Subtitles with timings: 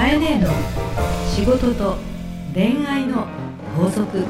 [0.00, 0.48] かえねえの
[1.28, 1.98] 仕事と
[2.54, 3.26] 恋愛の
[3.76, 4.24] 法則。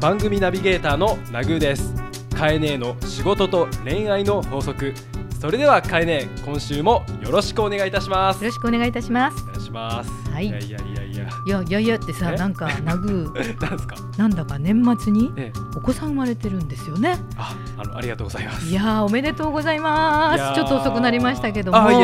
[0.00, 1.92] 番組ナビゲーターのナグーです。
[2.34, 4.94] カエネーの仕事と恋愛の法則。
[5.38, 8.42] それではカエネー今週もよろしくお願いいたします。
[8.42, 9.42] よろしくお願いいたします。
[9.42, 10.10] お願いします。
[10.30, 10.46] はい。
[10.46, 11.05] いやいやいや
[11.46, 12.36] いやいやいやいやってさえ？
[12.36, 13.96] なんかナグ なんですか？
[14.16, 15.58] なんだか年末にええ。
[15.76, 17.18] お子さん生まれてるんですよね。
[17.36, 18.66] ああのありがとうございます。
[18.66, 20.54] いやーおめでとうございます。
[20.54, 21.78] ちょっと遅くなりましたけども。
[21.78, 21.96] あい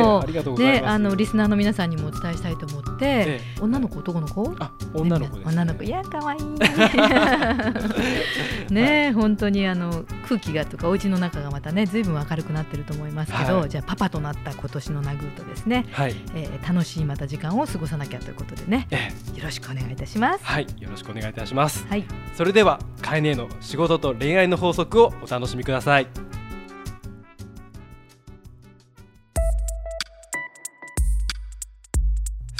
[0.62, 3.60] えあのリスナーの皆さんにもお伝えしたいと思って、ええ。
[3.60, 4.54] 女の子男の子？
[4.58, 5.82] あ女の子女の子。
[5.84, 6.42] いや可愛い。
[8.70, 13.68] ねえ本当にあの空気がとかお家の中がまたねずいぶん明るくなってると思いますけど、はい。
[13.68, 16.14] じゃあパパとなった今年のナグーとですね、はい。
[16.34, 18.86] えー楽しいまた時間を過ごさなきゃということでね。
[18.90, 20.44] ええよろしくお願いいたします。
[20.44, 21.86] はいよろしくお願いいたします。
[21.86, 22.04] はい。
[22.36, 26.06] それではカエネーの仕事と恋愛の法則をお楽しみください。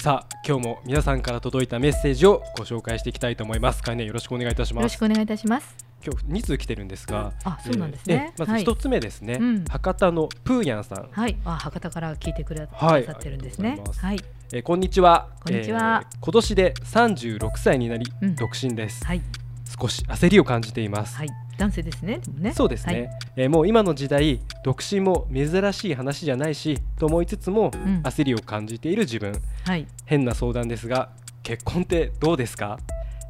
[0.02, 3.82] さあ今日も皆さんから届いたメッセージをご紹介していきたいと思います。
[3.82, 4.82] カエネーよろしくお願いいたします。
[4.82, 8.14] よろしくお願いいたします今日2通来てるんですがあそうなんですね。
[8.14, 8.62] ええまずはい。
[8.62, 9.64] 一つ目ですね、うん。
[9.64, 11.08] 博多のプーヤンさん。
[11.10, 11.36] はい。
[11.44, 13.80] あ博多から聞いてくだはいさってるんですね。
[14.00, 14.18] はい。
[14.52, 15.28] えーこんにちは。
[15.44, 16.04] こんにちは。
[16.04, 18.34] えー今年で36歳になり、うん。
[18.36, 19.04] 独身です。
[19.04, 19.22] はい。
[19.80, 21.28] 少し焦りを感じています、はい。
[21.56, 22.52] 男性ですねね。
[22.52, 23.10] そうですね、はい。
[23.36, 28.02] えーもう今の時代独身も珍しい話じゃないしと思いつつも、ん。
[28.02, 29.32] 焦りを感じている自分。
[29.64, 29.86] はい。
[30.04, 31.10] 変な相談ですが
[31.42, 32.78] 結婚ってどうですか？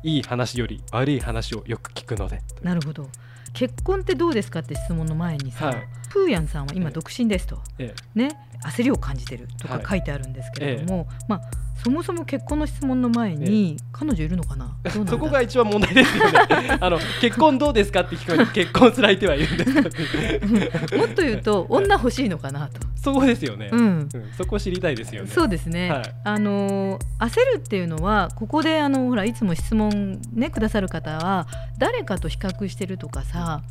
[0.03, 2.41] いい話より悪い話をよく聞くので。
[2.63, 3.09] なるほど。
[3.53, 5.89] 結婚ってどうですかって質問の前にさ、はい。
[6.11, 6.93] プーヤンさんは今ええ。
[6.93, 8.31] 独身ですと、えね
[8.65, 9.87] 焦りを感じてるとかはい。
[9.89, 11.41] 書いてあるんですけれども、まあ
[11.83, 14.77] そもそも結婚の質問の前に、彼女いるのかな？
[15.09, 16.79] そこが一番問題ですよね。
[16.81, 20.97] あの結婚どうですかって聞くのに結婚する相手はいるんですかって。
[20.97, 23.81] もっと言うと女欲しいのかなと、そこですよね、うん。
[23.81, 24.09] うん。
[24.37, 25.31] そこ知りたいですよね。
[25.31, 26.03] そうですね、はい。
[26.25, 31.47] あのー焦るっていうのはここであのほらいつも質問ねくださる方は
[31.79, 33.63] 誰かと比較してるとかさ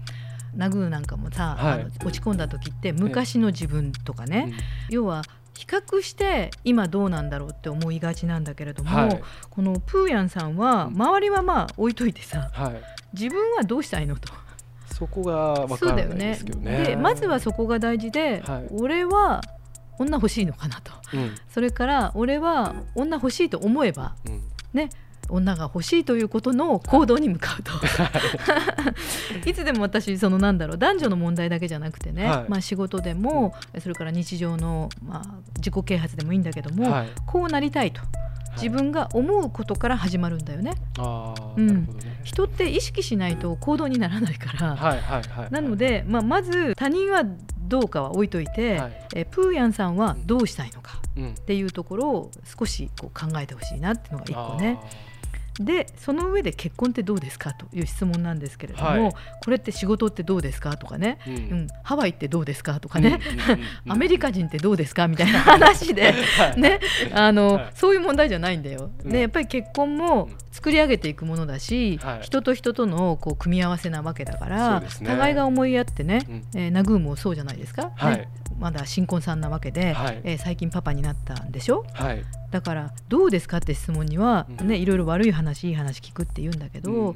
[0.56, 1.86] ナグーなんかもさ、はい。
[2.06, 4.54] 落ち込んだ時って昔の自分とかね、
[4.90, 5.24] 要は
[5.54, 9.22] 比較して今どうなんだろうって思いがちなんだけれども、はい。
[9.50, 10.94] このプーヤンさんはうん。
[10.96, 12.82] 周りはまあ置いといてさはい。
[13.14, 14.34] 自分はどうしたいのと。
[14.94, 16.84] そこが分からないですけどね。
[16.84, 18.68] でまずはそこが大事で、はい。
[18.72, 19.42] 俺は
[20.00, 20.92] 女欲しいのかなと。
[21.14, 21.36] うん。
[21.50, 24.42] それから俺は女欲しいと思えばうん。
[24.74, 24.90] ね
[25.32, 27.72] 女が欲しいということの行動に向かうと、
[29.50, 32.50] い、つでも私そのなんだろう男女の問題だけじゃなくてね、はい。
[32.50, 37.10] まあ、仕事でもそれから日常の、まあ、自己啓発でもいいんだけども、はい。
[37.26, 38.02] こうなりたいと。
[38.56, 40.74] 自分が思うことから始まるんだよね。
[40.98, 41.68] ああ、うん。
[41.68, 41.88] ね。
[42.24, 47.24] 人って意識しないと行動にならないから、はいはいはいなので、まあ、まず他人は
[47.68, 49.08] どうかは置いといて、はい。
[49.16, 51.30] えプーヤンさんはどうしたいのかうん。
[51.32, 54.80] っていうところを少しこう考えてほしいなっていうのが一個ね。
[55.60, 59.14] でその上で結婚ってどうですかという質問なんですけれども、はい。
[59.44, 61.62] これって仕事ってどうですかとかね、あーう、うん。
[61.64, 63.92] んハワイってどうですかとかね、うんうんうんうん。
[63.92, 66.60] アメリカ人ってどうですかみたいな 話で、はい。
[66.62, 66.80] ね、
[67.14, 67.70] あの、はい。
[67.76, 68.92] そういう問題じゃないんだよ。
[69.04, 69.12] うん。
[69.12, 70.38] でやっぱり結婚もうん。
[70.52, 72.20] 作り上げていくものだし、はい。
[72.24, 76.44] 人と人とのこう組み合わせなわけだから、互いが思いやってね、うん。
[76.56, 78.18] えーナグーもそうじゃないですか、はい。
[78.18, 78.28] ね、
[78.62, 80.22] まだ新婚さんなわけで、はい。
[80.24, 81.84] えー最近パパになったんでしょ？
[81.94, 82.24] はい。
[82.52, 84.68] だからどうですかって質問には、うん。
[84.68, 87.16] ねいろいろ悪い話いい話聞くって言うんだけど、うん。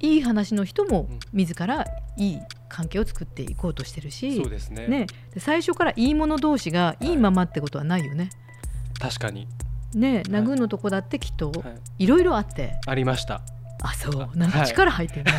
[0.00, 1.18] いい話の人もうん。
[1.32, 1.84] 自ら
[2.16, 4.88] いい関係を作っていこうとしてるし、そうですね。
[4.88, 7.12] ね、で最初からいいもの同士がい。
[7.12, 8.30] いままってことはないよね。
[8.98, 9.46] 確かに、
[9.94, 13.42] ね、ナグーのとこだってきっとはい、いろいろあって、ありました
[13.84, 14.22] あそう。
[14.22, 15.32] あなんか力入ってるね、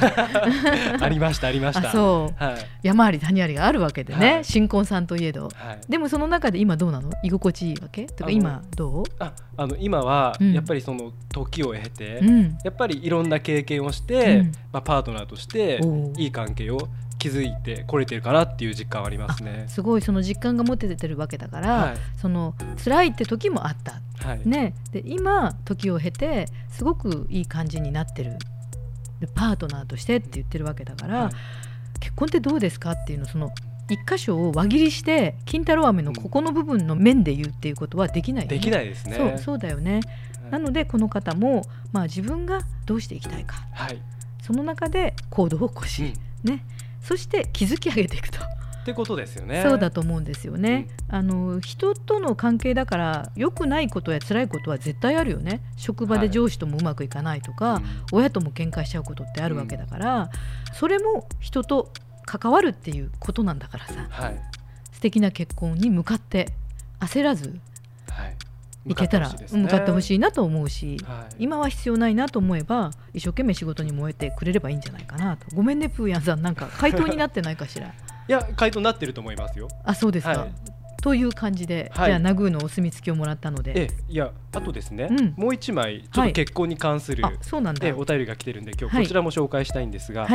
[0.99, 1.89] ありましたありました。
[1.89, 2.43] あそう。
[2.43, 2.55] はい。
[2.83, 4.45] 山あり谷ありがあるわけでね、はい。
[4.45, 5.49] 新婚さんといえど。
[5.55, 5.79] はい。
[5.87, 7.09] でもその中で今どうなの？
[7.23, 8.05] 居心地いいわけ？
[8.05, 10.53] とか今どう、ああの今はうん。
[10.53, 14.51] やっぱりその時を経て、うん、やっぱりいろんな経験をして、うん。
[14.73, 15.79] まあ、パートナーとして
[16.18, 16.89] いい関係を
[17.23, 19.65] 築いてこれてるかなっていう実感はありますね。
[19.67, 21.97] すごいその実感が持ててるわけだから、はい。
[22.17, 24.01] その辛いって時もあった。
[24.27, 24.41] はい。
[24.47, 28.37] ね、で今時を経てすごくいい感じになってる
[29.19, 31.33] でパートナーとしてって言ってるわけだから、はい。
[31.99, 33.51] 結婚ってどうですかっていうのその
[33.89, 39.15] 一箇所を輪切りして金太郎飴のここの部分の面で言うっていうことはできないよね、できないですね。
[39.15, 39.99] そうそうだよね、
[40.41, 40.51] はい。
[40.51, 43.65] なのでこの方も、まあ、自分がどうしていきたいか。
[43.73, 44.01] はい、
[44.41, 46.13] その中で行動を起こし、
[46.45, 46.49] うん。
[46.49, 46.65] ね、
[47.03, 48.39] そして築き上げていくと。
[48.83, 49.63] ってことですよね。
[49.63, 50.88] そうだと思うんですよね。
[51.07, 55.61] あの人との関係だから良くないことや辛いことは絶対あるよね。
[55.77, 57.83] 職場で上司ともうまくいかないとか、うん。
[58.11, 60.29] 親とも喧嘩しちゃうことってあるわけだから、
[60.73, 61.91] それも人と
[62.25, 64.07] 関わるっていうことなんだからさ。
[64.09, 64.41] はい。
[64.91, 66.53] 素敵な結婚に向かって
[66.99, 67.59] 焦らず
[68.85, 71.35] はいいけたら向かってほしいいなと思うし、はい。
[71.44, 75.47] 今は必要ないなと思えば一生懸命仕事に燃えてくれればいいんじゃないかなと。
[75.56, 76.41] ごめんねプーヤンさん。
[76.41, 77.88] なんか回答になってないかしら。
[78.27, 79.69] いや回答になってると思いますよ。
[79.83, 80.51] あそうですか、はい。
[81.01, 82.07] という感じで、はい。
[82.07, 83.83] じゃあナグーのお墨付きをもらったので。
[83.83, 85.33] えいやあとですね、うん。
[85.38, 87.88] もう一枚ちょっと結婚に関する、あそうなんだ。
[87.88, 89.03] えお便りが来てるんで今日はい。
[89.03, 90.27] こちらも紹介したいんですが、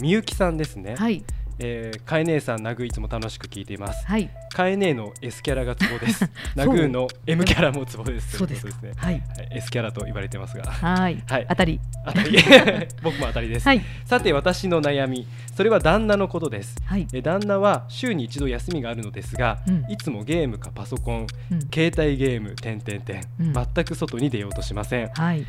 [0.00, 1.22] みゆきさんですね、はい
[1.58, 4.06] えー、かえ姉さんナグいつも楽しく聞いています。
[4.06, 4.30] はい。
[4.52, 6.28] かえ姉の S キャラがツボです。
[6.54, 8.36] ナグーの M キャラもツボです。
[8.38, 8.64] そうです。
[8.64, 9.14] ね、はい。
[9.14, 9.22] はい、
[9.52, 10.64] S キャラと言われてますが。
[10.64, 11.22] はい。
[11.26, 11.46] はい。
[11.48, 11.80] 当たり。
[12.06, 12.38] 当たり。
[13.02, 13.82] 僕も当たりです、はい。
[14.04, 15.26] さて私の悩み。
[15.56, 16.76] それは旦那のことです。
[16.84, 17.06] はい。
[17.12, 19.84] え旦那は週に一度休みがあるのですが、うん。
[19.88, 21.60] いつもゲームかパソコンうん。
[21.72, 23.52] 携帯ゲーム点々点、うん。
[23.52, 25.08] 全く外に出ようとしません。
[25.14, 25.40] はい。
[25.40, 25.46] え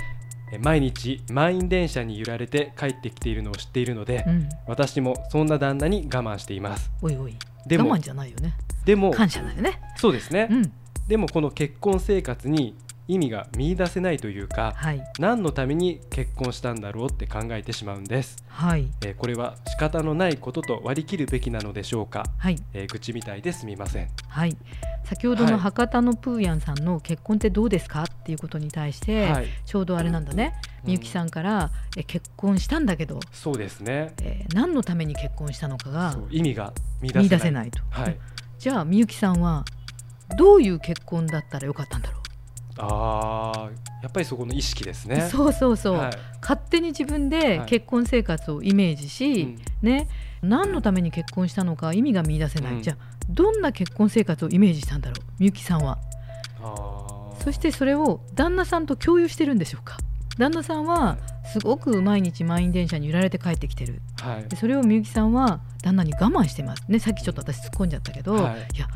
[0.58, 4.50] 毎日満員電車に揺られて帰ってきているのを知っているので、うん。
[4.68, 6.92] 私もそんな旦那に我慢しています。
[7.02, 7.36] おいおい。
[7.68, 8.54] でも我慢じゃないよね。
[8.86, 9.82] でも感謝だよね。
[9.98, 10.72] そうですね、うん。
[11.08, 12.76] でもこの結婚生活に
[13.08, 15.04] 意味が見出せないというかはい。
[15.20, 18.88] 何のために結婚したんだろうって考えてしまうんです、はい。
[19.06, 22.58] えーこれは仕方のないことと割り切るべきなのでしょうか、はい。
[22.74, 24.10] えー愚痴みたいですみません。
[24.28, 24.58] はい。
[25.04, 29.48] 先ほどの博多のプーヤンさんの結婚ってどうですかっていうことに対して、はい。
[29.66, 30.56] ちょうどあれなんだね。
[30.84, 30.88] うん。
[30.88, 34.14] みゆきさんから、え結婚したんだけど、そうですね。
[34.24, 37.24] えー何のために結婚したのかが意味が見出せない。
[37.24, 38.18] 見出せないと、はい。
[38.58, 39.64] じゃあみゆきさんは
[40.38, 42.15] どういう結婚だったらよかったんだろ
[42.78, 45.24] あーやっぱりそこの意識ですね。
[45.28, 46.12] う、そうそうそう、はい。
[46.42, 47.68] 勝手に自分ではい。
[47.68, 49.60] 結婚生活をイメージし、うん。
[49.82, 50.08] ね。
[50.42, 52.82] 何のために結婚したのか意味が見出せない、うん。
[52.82, 52.98] じゃあ
[53.30, 55.98] どんな結婚生活をイメージしたんだろうみゆきさんは。
[56.62, 57.44] あー。
[57.44, 59.98] そしてそれを旦那さんと共有してるんでしょうか。
[60.38, 64.02] 旦那さんはすごく毎日満員電車に揺られて帰ってきてる。
[64.22, 64.50] はい。
[64.50, 66.84] でそれをみゆきさんは旦那に我慢してます。
[66.88, 68.68] ねさっきちょっと私突っ込んじゃったけど、はい。
[68.76, 68.88] い、や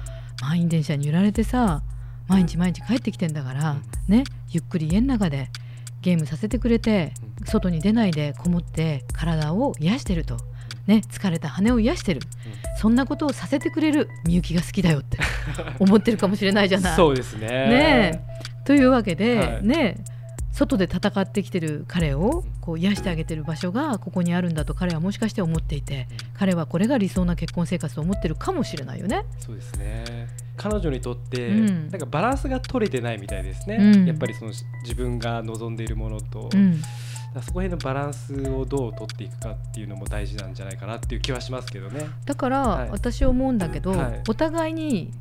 [0.41, 1.81] 満員電車に揺られてさ
[2.29, 3.77] 毎日毎日帰ってきてんだから、
[4.07, 5.49] ねゆっくり家の中で
[6.01, 7.45] ゲームさせてくれてうん。
[7.45, 10.37] 外に出ないでこもって体を癒してると、
[10.87, 12.21] ね、疲れた羽を癒してる、
[12.77, 15.17] そんなことをさせてくれるみゆきが好きだよって
[15.79, 16.95] 思ってるかもしれないじゃない。
[16.95, 17.47] そうですね。
[17.47, 18.25] ね
[18.65, 19.65] というわけで、はい。
[19.65, 20.03] ね
[20.51, 29.25] 外で戦ってきてる彼をうんこう癒してあげてる場所がここにあるんだと彼はもしかして思っていて彼はこれが理想な結婚生活と思ってるかもしれないよね。
[29.39, 30.27] そうですね。
[30.55, 31.89] 彼女にとって、うん。
[31.89, 34.05] なんかバランスが取れてないみたいですね、うん。
[34.05, 34.51] やっぱりその
[34.83, 36.49] 自分が望んでいるものと、
[37.41, 42.07] そこへのバランスをどう取っていくかっていうのも大事なんじゃないかなっていう気はしますけどね。
[42.25, 42.89] だから、はい。
[42.91, 44.21] 私思うんだけど、はい。
[44.27, 45.11] お互いに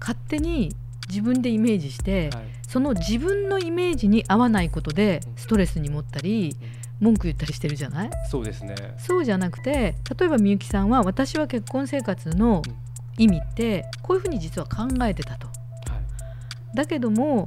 [0.00, 0.74] 勝手に
[1.08, 2.44] 自分でイメージして、はい。
[2.66, 5.36] その自分のイメージに合わないことでうん。
[5.36, 6.56] ストレスに持ったり
[7.00, 8.10] 文句言ったりしてるじゃない？
[8.30, 8.74] そうですね。
[8.98, 12.62] そうじゃなくて例えばみゆきさんは私は結婚生活の
[13.16, 15.46] 意味ってこういうふうに実は考えてたと。
[15.46, 15.52] は
[16.72, 16.76] い。
[16.76, 17.46] だけども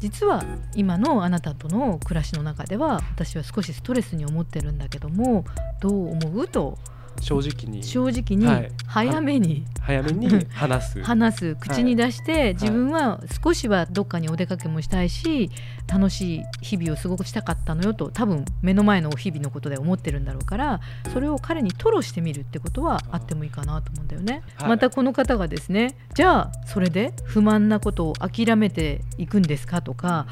[0.00, 5.44] 実は今のあなたとの暮らしの中では私は少しストレスに思ってるんだけども
[5.80, 6.48] どう思う？
[6.48, 6.78] と
[7.20, 7.82] 正直に。
[7.82, 8.70] 正直にはい。
[8.86, 9.64] 早めに。
[9.80, 11.02] 早めに 話す。
[11.02, 11.56] 話す。
[11.56, 12.52] 口に出してい。
[12.54, 15.50] 自分は少しはどっかにお出かけもしたいし
[15.86, 20.80] 楽しい日々を過ごしたかったのよと多分目の前の日々のことで思ってるんだろうから
[21.12, 24.42] それを彼に吐露してみるってことはあってもいいかなと思うんだよね。
[24.56, 24.68] はい。
[24.70, 27.12] またこの方がですねじゃあそれで？
[27.24, 30.26] 不満なことを諦めていくんですかとか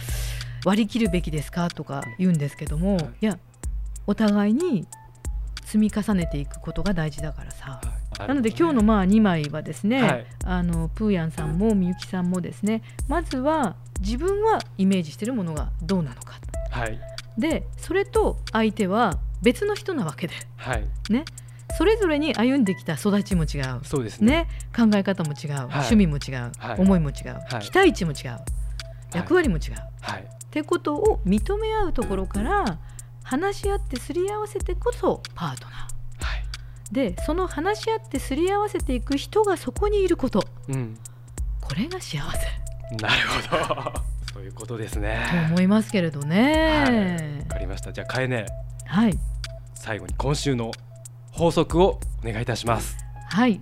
[0.65, 3.05] 割り切るべきですかとか言うんですけども、はい。
[3.21, 3.39] いや
[4.07, 4.87] お互いに
[5.65, 7.81] 積み重ねていくことが大事だからさ。
[8.19, 8.29] はい。
[8.29, 10.27] なので今日のまあ2枚はですね、はい。
[10.45, 16.35] あのプーヤンさんもみゆきさんもですねまずは自分はイメージしてるものがどうなのか。
[16.71, 16.99] はい。
[17.39, 20.35] でそれと相手は別の人なわけで。
[20.57, 20.85] はい。
[21.11, 21.25] ね。
[21.75, 24.45] それぞれに歩んできた育ちも違う、そうですね。
[24.45, 26.79] ね、考え方も違う、趣味も違う、はい。
[26.79, 27.61] 思いも違う、はい。
[27.61, 28.39] 期待値も違う。
[29.15, 30.23] 役割も違う、はい。
[30.23, 32.79] ってことを認め合うところから
[33.23, 36.25] 話し合ってすり合わせてこそパートナー。
[36.25, 36.45] はい
[36.93, 40.99] でその話し合ってすり合わせていく人がそこにいることうん
[41.61, 42.63] これが幸せ
[43.01, 43.15] なる
[43.51, 44.03] ほど
[44.35, 45.27] そういうことですね。
[45.31, 47.55] と思いますけれどはいねわ。
[47.55, 47.93] かりました。
[47.93, 48.47] じゃあかえね
[48.87, 49.19] はい、
[49.75, 50.71] 最後に今週の
[51.31, 52.97] 法則をお願いいたします。
[53.31, 53.61] はい、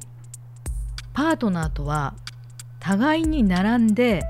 [1.12, 2.14] パートナーとは
[2.80, 4.24] 互いに並んで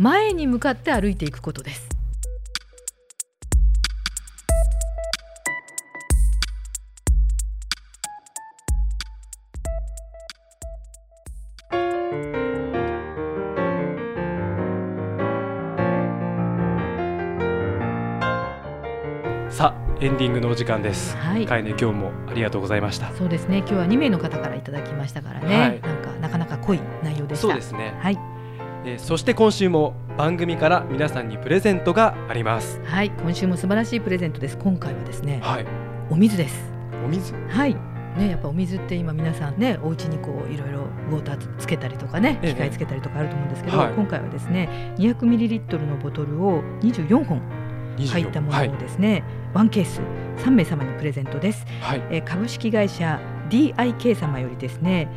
[0.00, 1.88] 前に向かって歩いていくことです。
[20.02, 21.16] エンディングのお時間です。
[21.16, 23.12] はいかえね今日もありがとうございました。
[23.12, 27.94] そうですね今日は2名の方からいただきましたからね、はいなんかなかなか濃い内容でしたそうですね。
[28.00, 28.18] はい
[28.84, 32.80] えーそして今週も番組から皆さんにプレゼントがあります。
[32.84, 35.66] はい今週も素晴らしいプレゼントです今回はですねはい。
[36.10, 36.72] お水です
[37.04, 37.32] お水？
[37.48, 37.76] はい
[38.16, 40.80] ね、やっぱお水って今皆さんねお家にこういろいろ
[41.10, 47.61] ウォーターつけたりとかねええ機械つけたりとかあると思うんですけど、はい今回はですね 200ml のボトルを24本24
[47.98, 49.22] 入ったもはいのをですね、
[49.54, 50.00] ワンケース
[50.38, 52.02] 3名様にプレゼントです、はい。
[52.10, 53.20] えー株式会社
[53.50, 55.08] DIK 様よりですね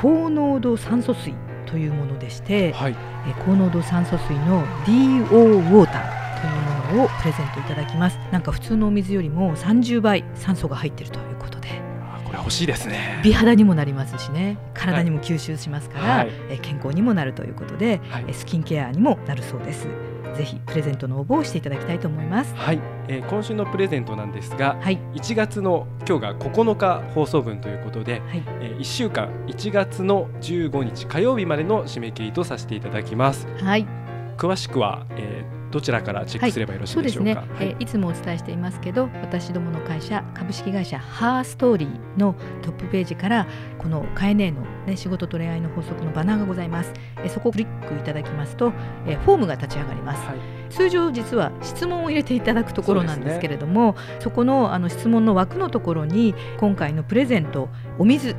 [0.00, 1.34] 高濃度酸素水
[1.66, 2.96] というものでして、はい。
[3.26, 8.18] えー高濃度酸素水の DO ウォーターというものをプレゼントいただきます。
[8.32, 11.68] なんか普通のお水よりも30倍酸素が入っているということで。
[12.02, 13.20] あこれ欲しいですね。
[13.22, 14.56] 美肌にもなりますしね。
[14.72, 16.30] 体にも吸収しますから、はい。
[16.48, 18.24] えー健康にもなるということで、はい。
[18.28, 19.86] えースキンケアにもなるそうです
[20.36, 22.54] ぜひプレゼントの応募をしていただきたいと思います。
[22.54, 24.98] はい、えー今週のプレゼントなんですが、はい。
[25.14, 28.42] 1月の今日が9日放送分ということで、はい。
[28.60, 33.46] え1週間1月の15日火曜日までの締め切りとさせていただきます。
[33.62, 33.86] はい。
[34.36, 37.34] 詳しくは、えーどちらからチェックすればよろしいそうですね。
[37.34, 43.46] でしょうか、、えーいつもお伝えしていますけど私どもの会社株式会社ハーストーリーのトップページから
[43.78, 48.72] このカエネーの、ね、仕事と恋愛の法則のバナーがございます、えーそこをクリックいただきますと、
[49.06, 50.26] えーフォームが立ち上がります。
[50.26, 50.60] はい。
[50.70, 58.36] 通常実は質問を入れていただくところなんですけれどもそ,、このあの質問の枠のところに今回のプレゼントお水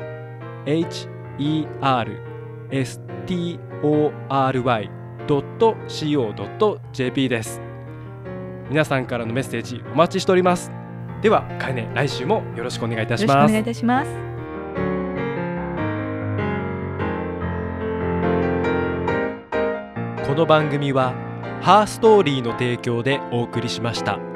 [5.92, 7.60] herstory.co.jp です
[8.72, 10.72] 皆さんからのメッセージお待ちしております
[11.20, 14.32] ではかえね来週もよろしくお願いいたしますよろしくお願いいたします。
[20.26, 21.12] この番組は
[21.60, 24.31] ハーストーリーの提供でお送りしました。